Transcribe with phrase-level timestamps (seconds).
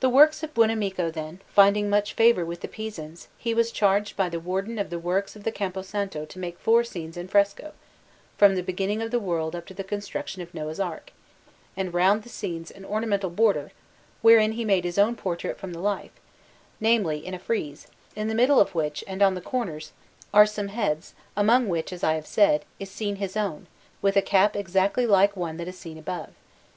[0.00, 4.28] The works of Buonamico, then, finding much favour with the Pisans, he was charged by
[4.28, 7.72] the Warden of the Works of the Campo Santo to make four scenes in fresco,
[8.36, 11.12] from the beginning of the world up to the construction of Noah's Ark,
[11.76, 13.70] and round the scenes an ornamental border,
[14.20, 16.18] wherein he made his own portrait from the life
[16.80, 17.86] namely, in a frieze,
[18.16, 19.92] in the middle of which, and on the corners,
[20.34, 23.68] are some heads, among which, as I have said, is seen his own,
[24.02, 26.30] with a cap exactly like the one that is seen above.